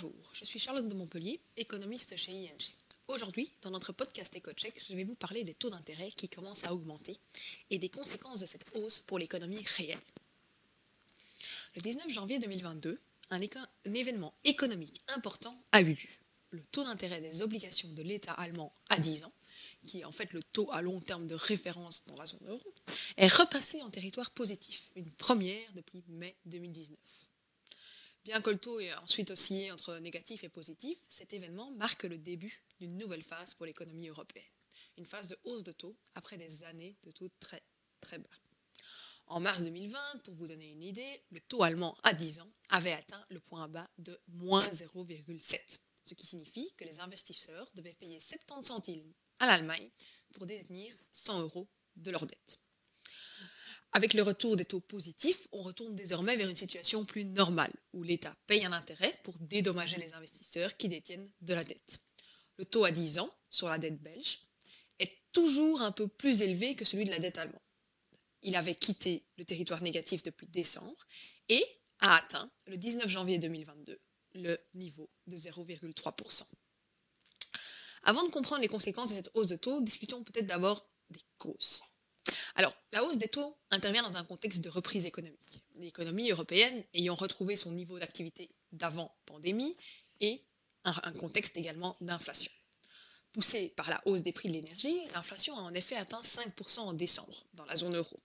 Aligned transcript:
Bonjour, 0.00 0.30
je 0.32 0.44
suis 0.44 0.60
Charlotte 0.60 0.86
de 0.86 0.94
Montpellier, 0.94 1.40
économiste 1.56 2.14
chez 2.16 2.30
ING. 2.30 2.56
Aujourd'hui, 3.08 3.50
dans 3.62 3.72
notre 3.72 3.92
podcast 3.92 4.36
EcoCheck, 4.36 4.80
je 4.88 4.94
vais 4.94 5.02
vous 5.02 5.16
parler 5.16 5.42
des 5.42 5.54
taux 5.54 5.70
d'intérêt 5.70 6.12
qui 6.12 6.28
commencent 6.28 6.62
à 6.62 6.72
augmenter 6.72 7.16
et 7.70 7.78
des 7.78 7.88
conséquences 7.88 8.38
de 8.38 8.46
cette 8.46 8.64
hausse 8.76 9.00
pour 9.00 9.18
l'économie 9.18 9.64
réelle. 9.76 9.98
Le 11.74 11.80
19 11.80 12.10
janvier 12.10 12.38
2022, 12.38 13.00
un, 13.30 13.40
un 13.40 13.94
événement 13.94 14.32
économique 14.44 15.00
important 15.08 15.60
a 15.72 15.80
eu 15.80 15.94
lieu. 15.94 16.08
Le 16.50 16.62
taux 16.66 16.84
d'intérêt 16.84 17.20
des 17.20 17.42
obligations 17.42 17.90
de 17.92 18.02
l'État 18.02 18.34
allemand 18.34 18.72
à 18.90 19.00
10 19.00 19.24
ans, 19.24 19.32
qui 19.84 20.02
est 20.02 20.04
en 20.04 20.12
fait 20.12 20.32
le 20.32 20.44
taux 20.44 20.70
à 20.70 20.80
long 20.80 21.00
terme 21.00 21.26
de 21.26 21.34
référence 21.34 22.04
dans 22.06 22.16
la 22.16 22.26
zone 22.26 22.46
euro, 22.46 22.74
est 23.16 23.34
repassé 23.34 23.82
en 23.82 23.90
territoire 23.90 24.30
positif, 24.30 24.92
une 24.94 25.10
première 25.10 25.72
depuis 25.72 26.04
mai 26.06 26.36
2019. 26.46 26.96
Bien 28.24 28.40
que 28.42 28.50
le 28.50 28.58
taux 28.58 28.80
ait 28.80 28.94
ensuite 28.94 29.30
oscillé 29.30 29.70
entre 29.72 29.96
négatif 29.98 30.44
et 30.44 30.48
positif, 30.48 30.98
cet 31.08 31.32
événement 31.32 31.70
marque 31.72 32.04
le 32.04 32.18
début 32.18 32.62
d'une 32.78 32.98
nouvelle 32.98 33.22
phase 33.22 33.54
pour 33.54 33.66
l'économie 33.66 34.08
européenne. 34.08 34.44
Une 34.96 35.06
phase 35.06 35.28
de 35.28 35.38
hausse 35.44 35.64
de 35.64 35.72
taux 35.72 35.96
après 36.14 36.36
des 36.36 36.64
années 36.64 36.96
de 37.02 37.10
taux 37.10 37.30
très 37.40 37.62
très 38.00 38.18
bas. 38.18 38.28
En 39.26 39.40
mars 39.40 39.62
2020, 39.62 39.98
pour 40.24 40.34
vous 40.34 40.46
donner 40.46 40.70
une 40.70 40.82
idée, 40.82 41.22
le 41.30 41.40
taux 41.40 41.62
allemand 41.62 41.96
à 42.02 42.14
10 42.14 42.40
ans 42.40 42.52
avait 42.70 42.92
atteint 42.92 43.24
le 43.28 43.40
point 43.40 43.68
bas 43.68 43.88
de 43.98 44.18
moins 44.28 44.66
0,7, 44.68 45.78
ce 46.02 46.14
qui 46.14 46.26
signifie 46.26 46.72
que 46.76 46.84
les 46.84 47.00
investisseurs 47.00 47.70
devaient 47.74 47.94
payer 47.94 48.20
70 48.20 48.66
centimes 48.66 49.12
à 49.38 49.46
l'Allemagne 49.46 49.90
pour 50.32 50.46
détenir 50.46 50.94
100 51.12 51.40
euros 51.40 51.68
de 51.96 52.10
leur 52.10 52.26
dette. 52.26 52.58
Avec 53.92 54.12
le 54.14 54.22
retour 54.22 54.56
des 54.56 54.64
taux 54.64 54.80
positifs, 54.80 55.48
on 55.52 55.62
retourne 55.62 55.94
désormais 55.96 56.36
vers 56.36 56.48
une 56.48 56.56
situation 56.56 57.04
plus 57.04 57.24
normale, 57.24 57.72
où 57.92 58.02
l'État 58.02 58.36
paye 58.46 58.64
un 58.64 58.72
intérêt 58.72 59.18
pour 59.24 59.34
dédommager 59.40 59.96
les 59.96 60.14
investisseurs 60.14 60.76
qui 60.76 60.88
détiennent 60.88 61.30
de 61.40 61.54
la 61.54 61.64
dette. 61.64 62.00
Le 62.58 62.64
taux 62.64 62.84
à 62.84 62.90
10 62.90 63.18
ans 63.20 63.34
sur 63.50 63.68
la 63.68 63.78
dette 63.78 64.02
belge 64.02 64.40
est 64.98 65.12
toujours 65.32 65.80
un 65.80 65.92
peu 65.92 66.06
plus 66.06 66.42
élevé 66.42 66.74
que 66.74 66.84
celui 66.84 67.04
de 67.04 67.10
la 67.10 67.18
dette 67.18 67.38
allemande. 67.38 67.60
Il 68.42 68.56
avait 68.56 68.74
quitté 68.74 69.24
le 69.36 69.44
territoire 69.44 69.82
négatif 69.82 70.22
depuis 70.22 70.46
décembre 70.48 71.06
et 71.48 71.64
a 72.00 72.16
atteint 72.16 72.50
le 72.66 72.76
19 72.76 73.08
janvier 73.08 73.38
2022 73.38 73.98
le 74.34 74.58
niveau 74.74 75.10
de 75.26 75.36
0,3%. 75.36 76.42
Avant 78.04 78.22
de 78.24 78.30
comprendre 78.30 78.62
les 78.62 78.68
conséquences 78.68 79.10
de 79.10 79.14
cette 79.14 79.30
hausse 79.34 79.48
de 79.48 79.56
taux, 79.56 79.80
discutons 79.80 80.22
peut-être 80.22 80.46
d'abord 80.46 80.86
des 81.10 81.20
causes. 81.38 81.82
Alors, 82.58 82.74
la 82.90 83.04
hausse 83.04 83.18
des 83.18 83.28
taux 83.28 83.56
intervient 83.70 84.02
dans 84.02 84.16
un 84.16 84.24
contexte 84.24 84.60
de 84.62 84.68
reprise 84.68 85.06
économique. 85.06 85.62
L'économie 85.76 86.28
européenne 86.32 86.84
ayant 86.92 87.14
retrouvé 87.14 87.54
son 87.54 87.70
niveau 87.70 88.00
d'activité 88.00 88.50
d'avant 88.72 89.16
pandémie 89.26 89.76
et 90.20 90.42
un, 90.82 91.12
contexte 91.12 91.56
également 91.56 91.94
d'inflation. 92.00 92.50
Poussée 93.30 93.68
par 93.76 93.88
la 93.90 94.02
hausse 94.06 94.24
des 94.24 94.32
prix 94.32 94.48
de 94.48 94.54
l'énergie, 94.54 94.98
l'inflation 95.14 95.56
a 95.56 95.60
en 95.60 95.72
effet 95.72 95.94
atteint 95.94 96.20
5% 96.20 96.80
en 96.80 96.92
décembre 96.94 97.44
dans 97.54 97.64
la 97.66 97.76
zone 97.76 97.94
euro, 97.94 98.18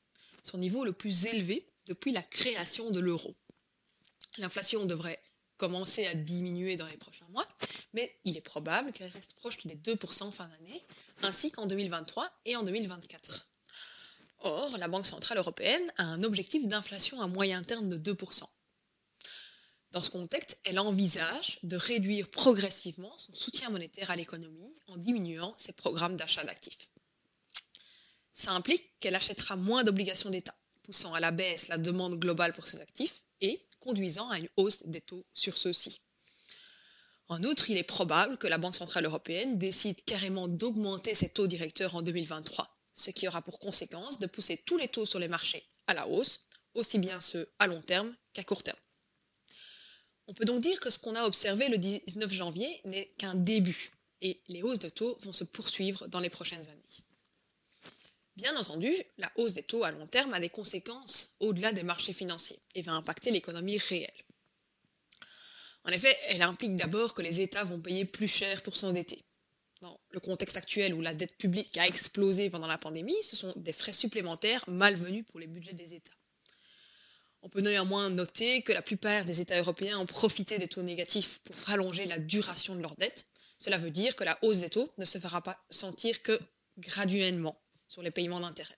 son 0.43 0.57
niveau 0.57 0.83
le 0.83 0.93
plus 0.93 1.25
élevé 1.27 1.63
depuis 1.85 2.11
la 2.11 2.23
création 2.23 2.89
de 2.89 2.99
l'euro. 2.99 3.31
L'inflation 4.39 4.85
devrait 4.85 5.21
commencer 5.57 6.07
à 6.07 6.15
diminuer 6.15 6.75
dans 6.75 6.87
les 6.87 6.97
prochains 6.97 7.27
mois, 7.29 7.47
mais 7.93 8.17
il 8.23 8.35
est 8.35 8.41
probable 8.41 8.93
qu'elle 8.93 9.11
reste 9.11 9.35
proche 9.35 9.63
des 9.67 9.75
2% 9.75 10.31
fin 10.31 10.47
d'année, 10.47 10.83
ainsi 11.21 11.51
qu'en 11.51 11.67
2023 11.67 12.31
et 12.45 12.55
en 12.55 12.63
2024. 12.63 13.52
Or, 14.45 14.77
la 14.77 14.89
Banque 14.89 15.05
Centrale 15.05 15.37
Européenne 15.37 15.91
a 15.97 16.03
un 16.03 16.21
objectif 16.23 16.67
d'inflation 16.67 17.21
à 17.21 17.27
moyen 17.27 17.63
terme 17.63 17.87
de 17.87 17.97
2%. 17.97 18.43
Dans 19.91 20.01
ce 20.01 20.09
contexte, 20.09 20.59
elle 20.65 20.79
envisage 20.79 21.59
de 21.63 21.77
réduire 21.77 22.29
progressivement 22.29 23.15
son 23.17 23.33
soutien 23.33 23.69
monétaire 23.69 24.11
à 24.11 24.17
l'économie 24.17 24.75
en 24.87 24.97
diminuant 24.97 25.53
ses 25.57 25.71
programmes 25.71 26.17
d'achat 26.17 26.43
d'actifs. 26.43 26.89
Ça 28.33 28.51
implique 28.51 28.83
qu'elle 28.99 29.15
achètera 29.15 29.55
moins 29.55 29.85
d'obligations 29.85 30.29
d'État, 30.29 30.55
poussant 30.81 31.13
à 31.13 31.21
la 31.21 31.31
baisse 31.31 31.69
la 31.69 31.77
demande 31.77 32.19
globale 32.19 32.51
pour 32.51 32.67
ses 32.67 32.81
actifs 32.81 33.23
et 33.39 33.65
conduisant 33.79 34.29
à 34.29 34.39
une 34.39 34.49
hausse 34.57 34.87
des 34.87 35.01
taux 35.01 35.25
sur 35.33 35.57
ceux-ci. 35.57 36.01
En 37.29 37.41
outre, 37.43 37.69
il 37.69 37.77
est 37.77 37.83
probable 37.83 38.37
que 38.37 38.47
la 38.47 38.57
Banque 38.57 38.75
Centrale 38.75 39.05
Européenne 39.05 39.57
décide 39.57 40.03
carrément 40.03 40.49
d'augmenter 40.49 41.15
ses 41.15 41.29
taux 41.29 41.47
directeurs 41.47 41.95
en 41.95 42.01
2023 42.01 42.72
ce 42.93 43.11
qui 43.11 43.27
aura 43.27 43.41
pour 43.41 43.59
conséquence 43.59 44.19
de 44.19 44.27
pousser 44.27 44.57
tous 44.57 44.77
les 44.77 44.87
taux 44.87 45.05
sur 45.05 45.19
les 45.19 45.27
marchés 45.27 45.65
à 45.87 45.93
la 45.93 46.07
hausse, 46.07 46.47
aussi 46.73 46.99
bien 46.99 47.19
ceux 47.21 47.51
à 47.59 47.67
long 47.67 47.81
terme 47.81 48.15
qu'à 48.33 48.43
court 48.43 48.63
terme. 48.63 48.79
On 50.27 50.33
peut 50.33 50.45
donc 50.45 50.61
dire 50.61 50.79
que 50.79 50.89
ce 50.89 50.99
qu'on 50.99 51.15
a 51.15 51.25
observé 51.25 51.67
le 51.69 51.77
19 51.77 52.31
janvier 52.31 52.81
n'est 52.85 53.07
qu'un 53.17 53.35
début, 53.35 53.91
et 54.21 54.41
les 54.47 54.63
hausses 54.63 54.79
de 54.79 54.89
taux 54.89 55.17
vont 55.21 55.33
se 55.33 55.43
poursuivre 55.43 56.07
dans 56.07 56.21
les 56.21 56.29
prochaines 56.29 56.67
années. 56.69 57.03
Bien 58.35 58.55
entendu, 58.57 58.91
la 59.17 59.31
hausse 59.35 59.53
des 59.53 59.63
taux 59.63 59.83
à 59.83 59.91
long 59.91 60.07
terme 60.07 60.33
a 60.33 60.39
des 60.39 60.49
conséquences 60.49 61.35
au-delà 61.39 61.71
des 61.71 61.83
marchés 61.83 62.13
financiers 62.13 62.59
et 62.73 62.81
va 62.81 62.93
impacter 62.93 63.31
l'économie 63.31 63.77
réelle. 63.77 64.09
En 65.83 65.89
effet, 65.89 66.17
elle 66.29 66.41
implique 66.41 66.75
d'abord 66.75 67.13
que 67.13 67.21
les 67.21 67.41
États 67.41 67.65
vont 67.65 67.81
payer 67.81 68.05
plus 68.05 68.29
cher 68.29 68.63
pour 68.63 68.75
s'endetter 68.75 69.23
dans 69.83 69.99
le 70.11 70.19
contexte 70.21 70.55
actuel 70.55 70.93
où 70.93 71.01
la 71.01 71.13
dette 71.13 71.37
publique 71.37 71.77
a 71.77 71.85
explosé 71.85 72.49
pendant 72.49 72.67
la 72.67 72.77
pandémie, 72.77 73.21
ce 73.21 73.35
sont 73.35 73.53
des 73.57 73.73
frais 73.73 73.91
supplémentaires 73.91 74.63
malvenus 74.67 75.25
pour 75.27 75.41
les 75.41 75.47
budgets 75.47 75.73
des 75.73 75.93
États. 75.93 76.15
On 77.41 77.49
peut 77.49 77.59
néanmoins 77.59 78.09
noter 78.09 78.61
que 78.61 78.71
la 78.71 78.81
plupart 78.81 79.25
des 79.25 79.41
États 79.41 79.59
européens 79.59 79.99
ont 79.99 80.05
profité 80.05 80.57
des 80.57 80.69
taux 80.69 80.83
négatifs 80.83 81.39
pour 81.43 81.55
rallonger 81.65 82.05
la 82.05 82.17
duration 82.17 82.75
de 82.75 82.81
leur 82.81 82.95
dette. 82.95 83.25
Cela 83.59 83.77
veut 83.77 83.91
dire 83.91 84.15
que 84.15 84.23
la 84.23 84.39
hausse 84.41 84.59
des 84.59 84.69
taux 84.69 84.89
ne 84.97 85.03
se 85.03 85.17
fera 85.17 85.41
pas 85.41 85.61
sentir 85.69 86.21
que 86.21 86.39
graduellement 86.77 87.61
sur 87.89 88.01
les 88.01 88.11
paiements 88.11 88.39
d'intérêt. 88.39 88.77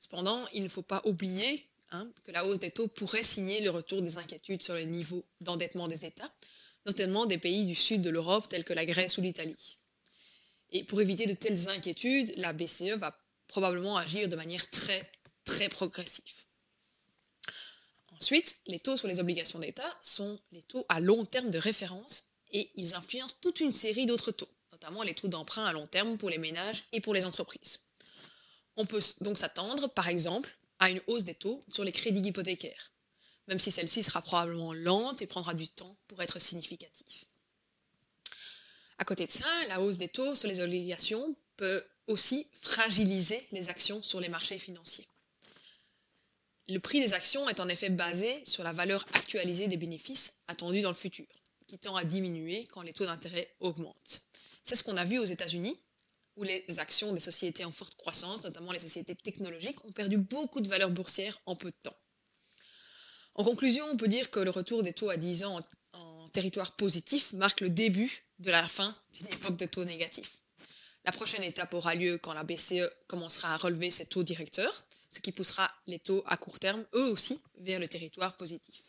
Cependant, 0.00 0.44
il 0.52 0.64
ne 0.64 0.68
faut 0.68 0.82
pas 0.82 1.02
oublier 1.04 1.68
hein, 1.92 2.10
que 2.24 2.32
la 2.32 2.44
hausse 2.44 2.58
des 2.58 2.72
taux 2.72 2.88
pourrait 2.88 3.22
signer 3.22 3.60
le 3.60 3.70
retour 3.70 4.02
des 4.02 4.18
inquiétudes 4.18 4.62
sur 4.62 4.74
les 4.74 4.86
niveaux 4.86 5.24
d'endettement 5.40 5.86
des 5.86 6.04
États, 6.04 6.32
notamment 6.86 7.26
des 7.26 7.38
pays 7.38 7.64
du 7.64 7.76
sud 7.76 8.02
de 8.02 8.10
l'Europe 8.10 8.48
tels 8.48 8.64
que 8.64 8.72
la 8.72 8.84
Grèce 8.84 9.16
ou 9.16 9.20
l'Italie. 9.20 9.78
Et 10.72 10.84
pour 10.84 11.00
éviter 11.00 11.26
de 11.26 11.32
telles 11.32 11.68
inquiétudes, 11.68 12.32
la 12.36 12.52
BCE 12.52 12.96
va 12.96 13.16
probablement 13.48 13.96
agir 13.96 14.28
de 14.28 14.36
manière 14.36 14.68
très, 14.70 15.10
très 15.44 15.68
progressive. 15.68 16.46
Ensuite, 18.12 18.60
les 18.66 18.78
taux 18.78 18.96
sur 18.96 19.08
les 19.08 19.18
obligations 19.18 19.58
d'État 19.58 19.98
sont 20.02 20.38
les 20.52 20.62
taux 20.62 20.84
à 20.88 21.00
long 21.00 21.24
terme 21.24 21.50
de 21.50 21.58
référence 21.58 22.24
et 22.52 22.70
ils 22.74 22.94
influencent 22.94 23.36
toute 23.40 23.60
une 23.60 23.72
série 23.72 24.06
d'autres 24.06 24.32
taux, 24.32 24.48
notamment 24.72 25.02
les 25.02 25.14
taux 25.14 25.28
d'emprunt 25.28 25.64
à 25.64 25.72
long 25.72 25.86
terme 25.86 26.18
pour 26.18 26.30
les 26.30 26.38
ménages 26.38 26.84
et 26.92 27.00
pour 27.00 27.14
les 27.14 27.24
entreprises. 27.24 27.80
On 28.76 28.86
peut 28.86 29.00
donc 29.22 29.38
s'attendre, 29.38 29.88
par 29.88 30.08
exemple, 30.08 30.56
à 30.78 30.90
une 30.90 31.00
hausse 31.06 31.24
des 31.24 31.34
taux 31.34 31.62
sur 31.68 31.84
les 31.84 31.92
crédits 31.92 32.28
hypothécaires, 32.28 32.92
même 33.48 33.58
si 33.58 33.70
celle-ci 33.70 34.02
sera 34.02 34.22
probablement 34.22 34.72
lente 34.72 35.22
et 35.22 35.26
prendra 35.26 35.54
du 35.54 35.68
temps 35.68 35.96
pour 36.06 36.22
être 36.22 36.38
significative. 36.38 37.24
À 39.00 39.04
côté 39.04 39.26
de 39.26 39.32
ça, 39.32 39.46
la 39.68 39.80
hausse 39.80 39.96
des 39.96 40.08
taux 40.08 40.34
sur 40.34 40.46
les 40.46 40.60
obligations 40.60 41.34
peut 41.56 41.82
aussi 42.06 42.46
fragiliser 42.52 43.42
les 43.50 43.70
actions 43.70 44.02
sur 44.02 44.20
les 44.20 44.28
marchés 44.28 44.58
financiers. 44.58 45.08
Le 46.68 46.78
prix 46.80 47.00
des 47.00 47.14
actions 47.14 47.48
est 47.48 47.60
en 47.60 47.68
effet 47.70 47.88
basé 47.88 48.44
sur 48.44 48.62
la 48.62 48.72
valeur 48.72 49.06
actualisée 49.14 49.68
des 49.68 49.78
bénéfices 49.78 50.42
attendus 50.48 50.82
dans 50.82 50.90
le 50.90 50.94
futur, 50.94 51.26
qui 51.66 51.78
tend 51.78 51.96
à 51.96 52.04
diminuer 52.04 52.66
quand 52.66 52.82
les 52.82 52.92
taux 52.92 53.06
d'intérêt 53.06 53.50
augmentent. 53.60 54.20
C'est 54.64 54.76
ce 54.76 54.84
qu'on 54.84 54.98
a 54.98 55.06
vu 55.06 55.18
aux 55.18 55.24
États-Unis, 55.24 55.78
où 56.36 56.42
les 56.42 56.78
actions 56.78 57.14
des 57.14 57.20
sociétés 57.20 57.64
en 57.64 57.72
forte 57.72 57.94
croissance, 57.94 58.44
notamment 58.44 58.70
les 58.70 58.80
sociétés 58.80 59.14
technologiques, 59.14 59.82
ont 59.86 59.92
perdu 59.92 60.18
beaucoup 60.18 60.60
de 60.60 60.68
valeur 60.68 60.90
boursière 60.90 61.40
en 61.46 61.56
peu 61.56 61.70
de 61.70 61.76
temps. 61.82 61.96
En 63.34 63.44
conclusion, 63.44 63.86
on 63.90 63.96
peut 63.96 64.08
dire 64.08 64.30
que 64.30 64.40
le 64.40 64.50
retour 64.50 64.82
des 64.82 64.92
taux 64.92 65.08
à 65.08 65.16
10 65.16 65.44
ans 65.44 65.58
territoire 66.30 66.72
positif 66.72 67.32
marque 67.32 67.60
le 67.60 67.70
début 67.70 68.24
de 68.38 68.50
la 68.50 68.66
fin 68.66 68.96
d'une 69.12 69.28
époque 69.28 69.56
de 69.56 69.66
taux 69.66 69.84
négatifs. 69.84 70.38
La 71.04 71.12
prochaine 71.12 71.42
étape 71.42 71.72
aura 71.74 71.94
lieu 71.94 72.18
quand 72.18 72.34
la 72.34 72.44
BCE 72.44 72.88
commencera 73.06 73.54
à 73.54 73.56
relever 73.56 73.90
ses 73.90 74.06
taux 74.06 74.22
directeurs, 74.22 74.82
ce 75.08 75.20
qui 75.20 75.32
poussera 75.32 75.70
les 75.86 75.98
taux 75.98 76.22
à 76.26 76.36
court 76.36 76.60
terme, 76.60 76.84
eux 76.94 77.10
aussi, 77.10 77.40
vers 77.58 77.80
le 77.80 77.88
territoire 77.88 78.36
positif. 78.36 78.82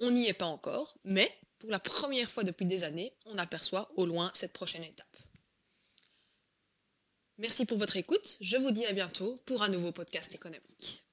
On 0.00 0.10
n'y 0.10 0.28
est 0.28 0.32
pas 0.32 0.46
encore, 0.46 0.96
mais 1.04 1.30
pour 1.58 1.70
la 1.70 1.78
première 1.78 2.30
fois 2.30 2.44
depuis 2.44 2.66
des 2.66 2.84
années, 2.84 3.12
on 3.26 3.38
aperçoit 3.38 3.90
au 3.96 4.06
loin 4.06 4.30
cette 4.34 4.52
prochaine 4.52 4.84
étape. 4.84 5.16
Merci 7.38 7.66
pour 7.66 7.78
votre 7.78 7.96
écoute, 7.96 8.36
je 8.40 8.56
vous 8.56 8.70
dis 8.70 8.86
à 8.86 8.92
bientôt 8.92 9.42
pour 9.44 9.62
un 9.62 9.68
nouveau 9.68 9.90
podcast 9.90 10.34
économique. 10.34 11.03